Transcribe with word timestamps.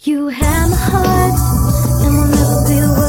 You 0.00 0.28
have 0.28 0.70
my 0.70 0.76
heart, 0.76 1.34
and 2.04 2.16
will 2.16 2.26
never 2.26 2.68
be 2.68 3.05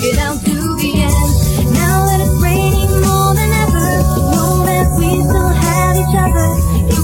Get 0.00 0.18
out 0.18 0.38
to 0.44 0.76
the 0.76 0.92
end. 0.94 1.72
Now 1.72 2.04
that 2.06 2.20
it's 2.20 2.42
raining 2.42 2.90
more 3.00 3.34
than 3.34 3.50
ever, 3.64 3.88
we 4.98 5.22
still 5.22 5.48
have 5.48 5.96
each 5.96 6.14
other. 6.14 6.95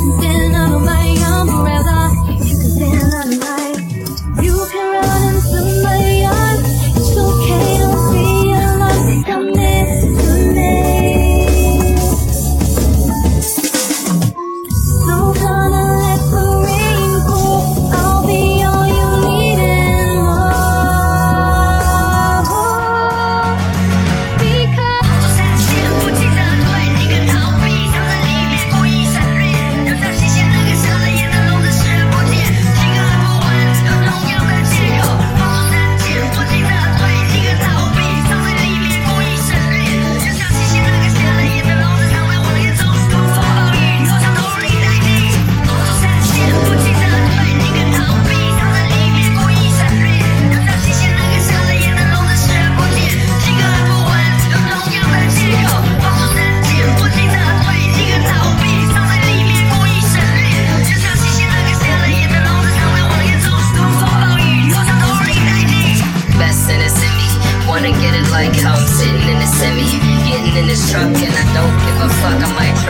trying 67.83 67.95
to 67.95 68.01
get 68.01 68.15
it 68.15 68.31
like 68.31 68.55
how 68.63 68.75
I'm 68.75 68.87
sitting 68.87 69.27
in 69.27 69.39
the 69.43 69.47
semi, 69.59 69.83
getting 70.31 70.55
in 70.55 70.67
this 70.69 70.91
truck, 70.91 71.03
and 71.03 71.35
I 71.35 71.45
don't 71.51 71.75
give 71.83 71.99
a 71.99 72.09
fuck. 72.23 72.39
I 72.39 72.55
might 72.55 72.82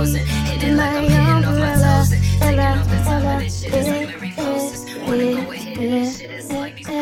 frozen. 0.00 0.26
Hitting 0.26 0.76
like 0.76 0.94
I'm 0.94 1.04
hitting 1.04 1.44
off 1.44 1.58
my 1.58 1.74
toes. 1.74 2.10
Taking 2.40 2.60
off 2.60 2.88
the 2.88 2.96
top 3.04 3.22
of 3.22 3.40
this 3.40 3.62
shit, 3.62 3.74
it's 3.74 3.88
like. 3.88 4.20
Wanna 5.06 5.44
go 5.44 5.50
ahead 5.50 5.78
and 5.78 6.16
shit 6.16 6.30
is 6.30 6.52
like 6.52 6.86
me. 6.86 6.99